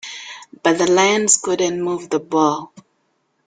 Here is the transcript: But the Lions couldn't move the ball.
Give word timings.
But 0.63 0.79
the 0.79 0.89
Lions 0.89 1.37
couldn't 1.37 1.79
move 1.79 2.09
the 2.09 2.19
ball. 2.19 2.73